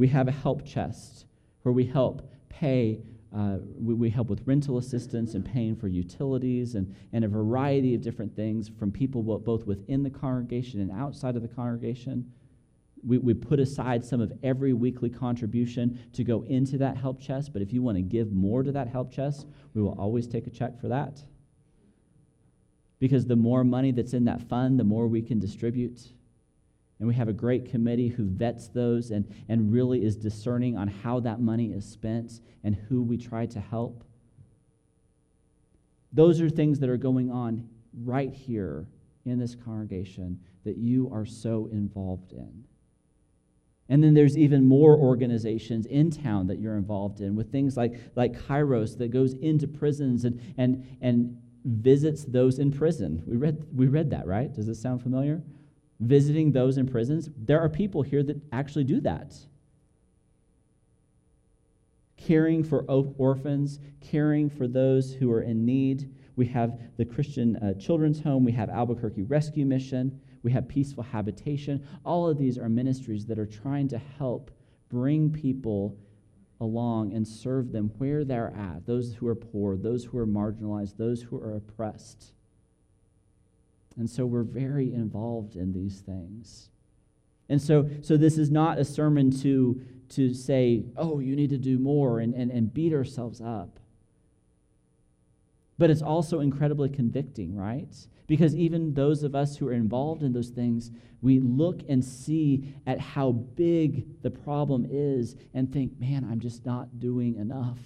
[0.00, 1.26] We have a help chest
[1.62, 3.02] where we help pay
[3.36, 7.94] uh, we, we, help with rental assistance and paying for utilities and, and a variety
[7.94, 12.32] of different things from people both within the congregation and outside of the congregation.
[13.06, 17.52] We, we put aside some of every weekly contribution to go into that help chest,
[17.52, 20.46] but if you want to give more to that help chest, we will always take
[20.46, 21.22] a check for that.
[22.98, 26.00] Because the more money that's in that fund, the more we can distribute.
[27.00, 30.86] And we have a great committee who vets those and, and really is discerning on
[30.86, 34.04] how that money is spent and who we try to help.
[36.12, 37.68] Those are things that are going on
[38.04, 38.86] right here
[39.24, 42.64] in this congregation that you are so involved in.
[43.88, 47.94] And then there's even more organizations in town that you're involved in with things like,
[48.14, 53.22] like Kairos that goes into prisons and, and, and visits those in prison.
[53.26, 54.52] We read, we read that, right?
[54.52, 55.42] Does this sound familiar?
[56.00, 57.28] Visiting those in prisons.
[57.36, 59.36] There are people here that actually do that.
[62.16, 66.14] Caring for orphans, caring for those who are in need.
[66.36, 71.02] We have the Christian uh, Children's Home, we have Albuquerque Rescue Mission, we have Peaceful
[71.02, 71.86] Habitation.
[72.04, 74.50] All of these are ministries that are trying to help
[74.88, 75.98] bring people
[76.60, 80.96] along and serve them where they're at those who are poor, those who are marginalized,
[80.96, 82.32] those who are oppressed.
[84.00, 86.70] And so we're very involved in these things.
[87.50, 89.78] And so, so this is not a sermon to,
[90.10, 93.78] to say, oh, you need to do more and, and, and beat ourselves up.
[95.76, 97.94] But it's also incredibly convicting, right?
[98.26, 100.90] Because even those of us who are involved in those things,
[101.20, 106.64] we look and see at how big the problem is and think, man, I'm just
[106.64, 107.78] not doing enough.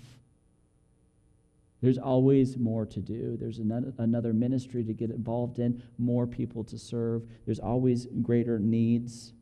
[1.85, 3.37] There's always more to do.
[3.39, 7.29] There's another ministry to get involved in, more people to serve.
[7.45, 9.35] There's always greater needs.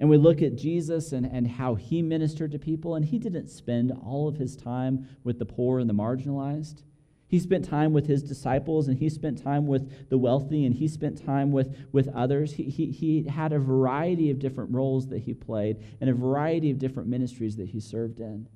[0.00, 3.48] And we look at Jesus and, and how he ministered to people, and he didn't
[3.48, 6.82] spend all of his time with the poor and the marginalized.
[7.28, 10.88] He spent time with his disciples and he spent time with the wealthy and he
[10.88, 12.54] spent time with, with others.
[12.54, 16.70] He, he, he had a variety of different roles that he played and a variety
[16.70, 18.48] of different ministries that he served in.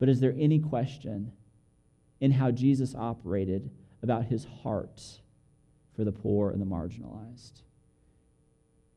[0.00, 1.30] But is there any question
[2.24, 3.70] in how Jesus operated
[4.02, 5.02] about his heart
[5.94, 7.60] for the poor and the marginalized?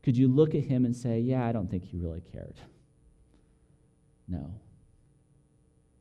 [0.01, 2.55] Could you look at him and say, Yeah, I don't think he really cared?
[4.30, 4.53] No.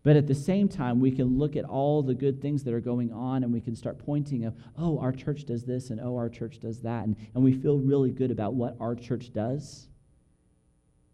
[0.05, 2.81] But at the same time, we can look at all the good things that are
[2.81, 6.15] going on and we can start pointing of, oh, our church does this and oh,
[6.15, 7.07] our church does that.
[7.07, 9.89] And, and we feel really good about what our church does,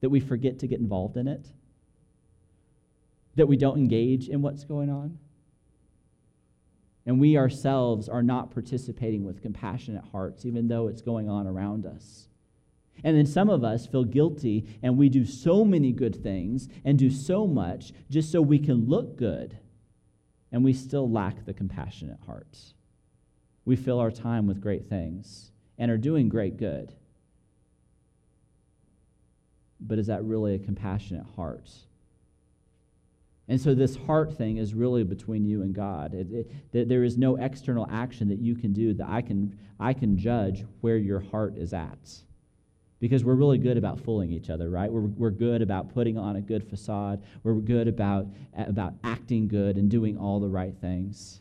[0.02, 1.46] that we forget to get involved in it,
[3.36, 5.18] that we don't engage in what's going on.
[7.04, 11.84] And we ourselves are not participating with compassionate hearts, even though it's going on around
[11.84, 12.28] us.
[13.04, 16.98] And then some of us feel guilty and we do so many good things and
[16.98, 19.58] do so much just so we can look good.
[20.52, 22.58] And we still lack the compassionate heart.
[23.64, 26.92] We fill our time with great things and are doing great good.
[29.80, 31.70] But is that really a compassionate heart?
[33.48, 36.14] And so, this heart thing is really between you and God.
[36.14, 39.92] It, it, there is no external action that you can do that I can, I
[39.92, 42.22] can judge where your heart is at
[43.02, 44.90] because we're really good about fooling each other, right?
[44.90, 47.20] We're, we're good about putting on a good facade.
[47.42, 51.40] We're good about, about acting good and doing all the right things.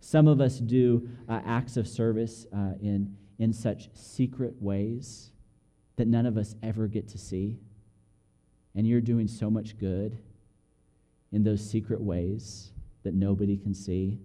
[0.00, 5.32] Some of us do uh, acts of service uh, in, in such secret ways
[5.96, 7.58] that none of us ever get to see.
[8.74, 10.16] And you're doing so much good
[11.36, 12.72] in those secret ways
[13.04, 14.18] that nobody can see.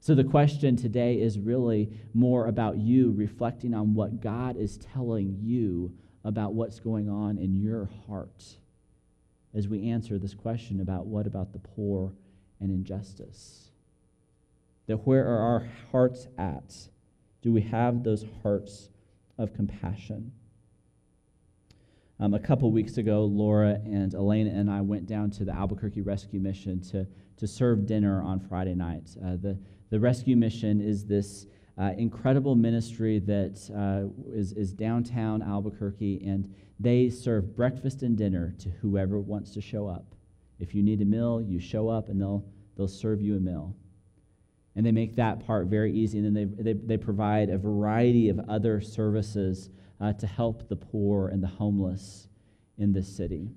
[0.00, 5.38] So, the question today is really more about you reflecting on what God is telling
[5.40, 5.92] you
[6.24, 8.44] about what's going on in your heart
[9.54, 12.12] as we answer this question about what about the poor
[12.58, 13.70] and injustice.
[14.88, 16.74] That where are our hearts at?
[17.40, 18.88] Do we have those hearts
[19.38, 20.32] of compassion?
[22.20, 26.00] Um, a couple weeks ago, Laura and Elena and I went down to the Albuquerque
[26.00, 27.06] Rescue Mission to,
[27.36, 29.10] to serve dinner on Friday night.
[29.20, 29.58] Uh, the,
[29.90, 31.46] the rescue mission is this
[31.76, 38.54] uh, incredible ministry that uh, is is, downtown Albuquerque, and they serve breakfast and dinner
[38.60, 40.14] to whoever wants to show up.
[40.60, 42.44] If you need a meal, you show up, and they'll,
[42.76, 43.74] they'll serve you a meal.
[44.76, 46.18] And they make that part very easy.
[46.18, 49.68] And then they, they, they provide a variety of other services
[50.00, 52.28] uh, to help the poor and the homeless
[52.78, 53.50] in this city.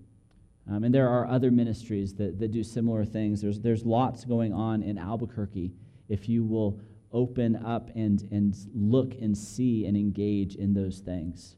[0.70, 3.42] Um, and there are other ministries that, that do similar things.
[3.42, 5.74] There's, there's lots going on in Albuquerque
[6.10, 6.80] if you will
[7.14, 11.56] open up and, and look and see and engage in those things.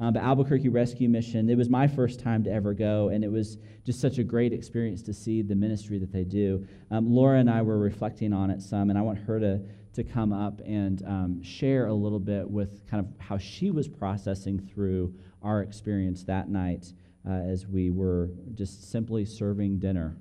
[0.00, 3.30] Um, but Albuquerque Rescue Mission, it was my first time to ever go, and it
[3.30, 6.66] was just such a great experience to see the ministry that they do.
[6.90, 9.60] Um, Laura and I were reflecting on it some, and I want her to,
[9.94, 13.88] to come up and um, share a little bit with kind of how she was
[13.88, 16.92] processing through our experience that night
[17.28, 20.16] uh, as we were just simply serving dinner.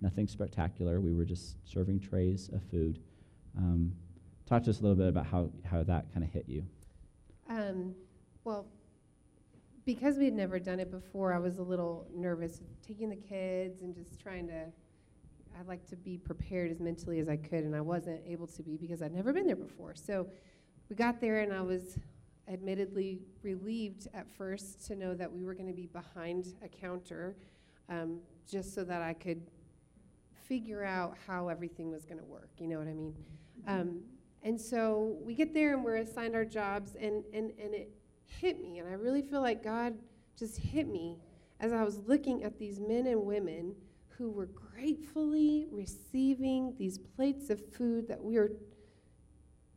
[0.00, 1.00] Nothing spectacular.
[1.00, 3.00] We were just serving trays of food.
[3.56, 3.92] Um,
[4.46, 6.64] talk to us a little bit about how, how that kind of hit you.
[7.48, 7.94] Um,
[8.44, 8.66] well,
[9.84, 13.82] because we had never done it before, I was a little nervous taking the kids
[13.82, 14.66] and just trying to.
[15.58, 18.62] I like to be prepared as mentally as I could, and I wasn't able to
[18.62, 19.94] be because I'd never been there before.
[19.96, 20.28] So
[20.88, 21.98] we got there, and I was
[22.46, 27.36] admittedly relieved at first to know that we were going to be behind a counter,
[27.88, 29.42] um, just so that I could
[30.46, 32.50] figure out how everything was going to work.
[32.58, 33.14] You know what I mean?
[33.66, 34.00] Um,
[34.44, 37.90] and so we get there and we're assigned our jobs, and, and, and it
[38.26, 38.78] hit me.
[38.78, 39.94] And I really feel like God
[40.38, 41.18] just hit me
[41.58, 43.74] as I was looking at these men and women
[44.18, 44.46] who were
[44.78, 48.52] gratefully receiving these plates of food that we were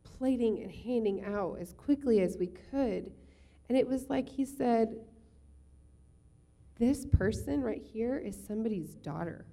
[0.04, 3.10] plating and handing out as quickly as we could.
[3.68, 4.94] And it was like he said,
[6.78, 9.44] This person right here is somebody's daughter.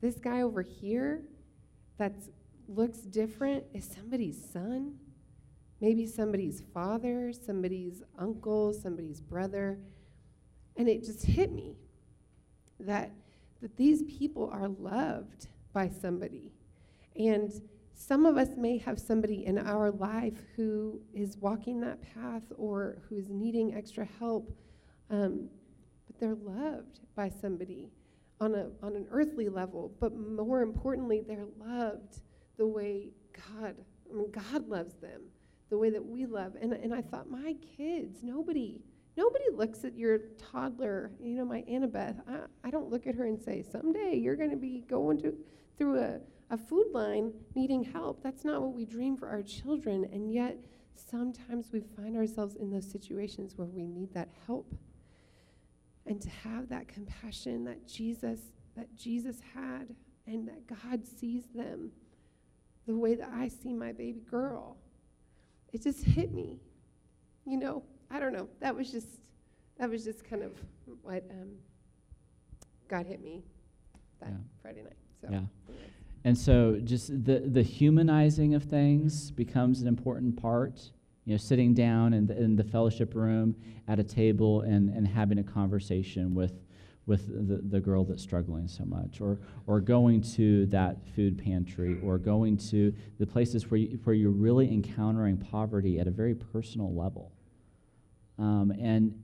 [0.00, 1.22] This guy over here
[1.98, 2.14] that
[2.66, 4.94] looks different is somebody's son,
[5.80, 9.78] maybe somebody's father, somebody's uncle, somebody's brother.
[10.76, 11.76] And it just hit me
[12.80, 13.12] that,
[13.60, 16.52] that these people are loved by somebody.
[17.16, 17.52] And
[17.94, 23.02] some of us may have somebody in our life who is walking that path or
[23.08, 24.50] who is needing extra help,
[25.10, 25.48] um,
[26.06, 27.90] but they're loved by somebody
[28.40, 29.92] on, a, on an earthly level.
[30.00, 32.22] But more importantly, they're loved
[32.56, 33.76] the way God,
[34.10, 35.22] I mean, God loves them,
[35.68, 36.54] the way that we love.
[36.60, 38.80] And, and I thought, my kids, nobody,
[39.16, 40.18] nobody looks at your
[40.50, 42.16] toddler, you know, my Annabeth.
[42.28, 45.34] I, I don't look at her and say, someday you're going to be going to,
[45.76, 48.22] through a, a food line needing help.
[48.22, 50.08] That's not what we dream for our children.
[50.12, 50.56] And yet,
[50.94, 54.74] sometimes we find ourselves in those situations where we need that help.
[56.06, 58.40] And to have that compassion that Jesus
[58.76, 59.94] that Jesus had
[60.26, 61.90] and that God sees them
[62.86, 64.76] the way that I see my baby girl.
[65.72, 66.60] It just hit me.
[67.44, 68.48] You know, I don't know.
[68.60, 69.08] That was just
[69.78, 70.52] that was just kind of
[71.02, 71.50] what um,
[72.88, 73.42] God hit me
[74.20, 74.36] that yeah.
[74.60, 74.96] Friday night.
[75.20, 75.74] So, yeah.
[76.24, 80.90] And so, just the the humanizing of things becomes an important part.
[81.24, 83.54] You know, sitting down in the, in the fellowship room
[83.86, 86.54] at a table and, and having a conversation with
[87.06, 91.98] with the, the girl that's struggling so much, or, or going to that food pantry,
[92.04, 96.34] or going to the places where, you, where you're really encountering poverty at a very
[96.34, 97.32] personal level.
[98.40, 99.14] Um, and,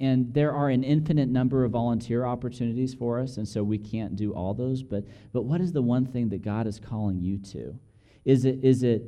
[0.00, 4.14] and there are an infinite number of volunteer opportunities for us, and so we can't
[4.14, 4.82] do all those.
[4.82, 7.78] But, but what is the one thing that God is calling you to?
[8.26, 9.04] Is it, is it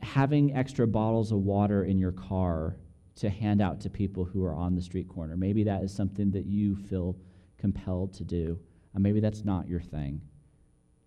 [0.00, 2.76] having extra bottles of water in your car
[3.16, 5.36] to hand out to people who are on the street corner?
[5.36, 7.16] Maybe that is something that you feel
[7.58, 8.58] compelled to do.
[8.94, 10.20] Uh, maybe that's not your thing.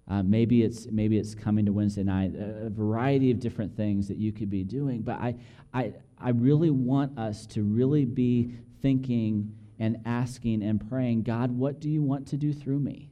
[0.09, 2.33] Uh, maybe it's maybe it's coming to Wednesday night.
[2.33, 5.01] A, a, variety of different things that you could be doing.
[5.01, 5.35] But I,
[5.73, 11.79] I, I really want us to really be thinking and asking and praying, God, what
[11.79, 13.11] do you want to do through me?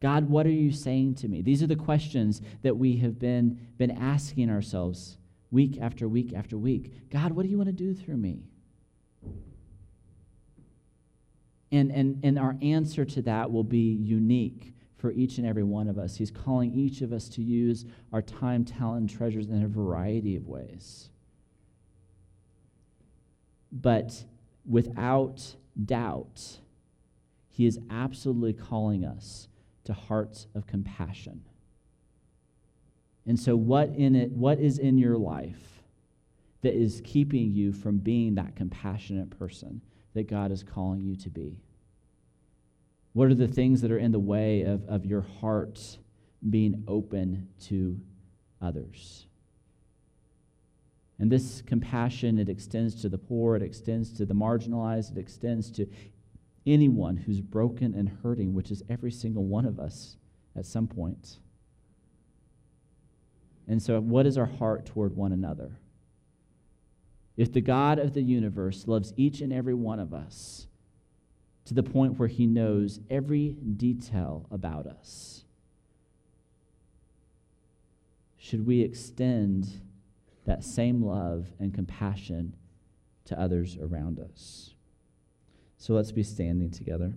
[0.00, 1.42] God, what are you saying to me?
[1.42, 5.16] These are the questions that we have been, been asking ourselves
[5.50, 7.10] week after week after week.
[7.10, 8.42] God, what do you want to do through me?
[11.72, 15.88] And, and, and our answer to that will be unique for each and every one
[15.88, 16.16] of us.
[16.16, 20.36] He's calling each of us to use our time, talent, and treasures in a variety
[20.36, 21.10] of ways.
[23.72, 24.24] But
[24.64, 26.58] without doubt,
[27.48, 29.48] He is absolutely calling us
[29.84, 31.42] to hearts of compassion.
[33.26, 35.82] And so, what, in it, what is in your life
[36.62, 39.82] that is keeping you from being that compassionate person?
[40.16, 41.60] that God is calling you to be?
[43.12, 45.98] What are the things that are in the way of, of your heart
[46.48, 48.00] being open to
[48.62, 49.26] others?
[51.18, 55.70] And this compassion, it extends to the poor, it extends to the marginalized, it extends
[55.72, 55.86] to
[56.66, 60.16] anyone who's broken and hurting, which is every single one of us
[60.54, 61.38] at some point.
[63.68, 65.78] And so, what is our heart toward one another?
[67.36, 70.66] if the God of the universe loves each and every one of us
[71.66, 75.44] to the point where he knows every detail about us,
[78.38, 79.80] should we extend
[80.46, 82.54] that same love and compassion
[83.26, 84.74] to others around us?
[85.76, 87.14] So let's be standing together.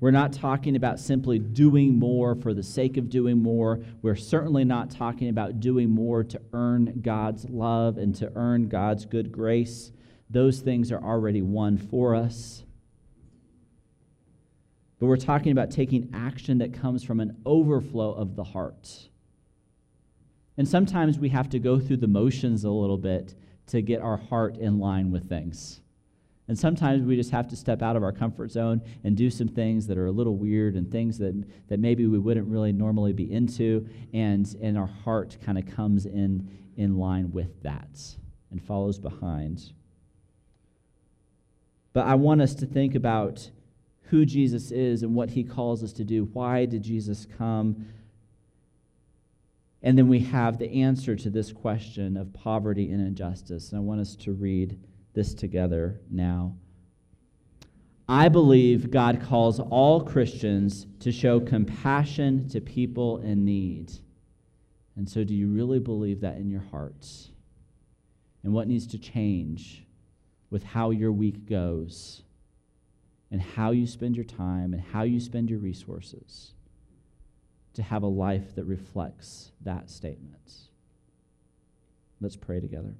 [0.00, 3.80] We're not talking about simply doing more for the sake of doing more.
[4.00, 9.04] We're certainly not talking about doing more to earn God's love and to earn God's
[9.04, 9.92] good grace.
[10.30, 12.64] Those things are already won for us.
[14.98, 19.08] But we're talking about taking action that comes from an overflow of the heart.
[20.60, 23.34] And sometimes we have to go through the motions a little bit
[23.68, 25.80] to get our heart in line with things.
[26.48, 29.48] And sometimes we just have to step out of our comfort zone and do some
[29.48, 33.14] things that are a little weird and things that, that maybe we wouldn't really normally
[33.14, 33.88] be into.
[34.12, 36.46] And, and our heart kind of comes in,
[36.76, 37.98] in line with that
[38.50, 39.72] and follows behind.
[41.94, 43.50] But I want us to think about
[44.10, 46.24] who Jesus is and what he calls us to do.
[46.34, 47.86] Why did Jesus come?
[49.82, 53.70] And then we have the answer to this question of poverty and injustice.
[53.70, 54.78] And I want us to read
[55.14, 56.54] this together now.
[58.08, 63.92] I believe God calls all Christians to show compassion to people in need.
[64.96, 67.30] And so, do you really believe that in your hearts?
[68.42, 69.84] And what needs to change
[70.50, 72.22] with how your week goes,
[73.30, 76.54] and how you spend your time, and how you spend your resources
[77.74, 80.52] to have a life that reflects that statement?
[82.20, 82.94] Let's pray together.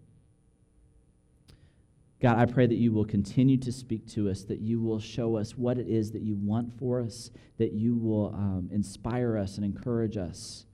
[2.20, 5.36] God, I pray that you will continue to speak to us, that you will show
[5.36, 9.56] us what it is that you want for us, that you will um, inspire us
[9.56, 10.66] and encourage us.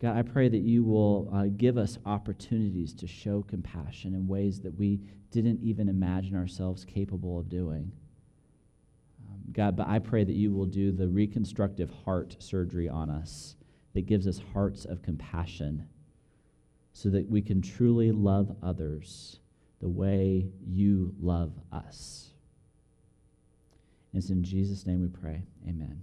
[0.00, 4.60] God, I pray that you will uh, give us opportunities to show compassion in ways
[4.60, 5.00] that we
[5.32, 7.90] didn't even imagine ourselves capable of doing.
[9.52, 13.56] God, but I pray that you will do the reconstructive heart surgery on us
[13.94, 15.86] that gives us hearts of compassion
[16.92, 19.40] so that we can truly love others
[19.80, 22.32] the way you love us.
[24.12, 25.42] And it's in Jesus' name we pray.
[25.68, 26.02] Amen.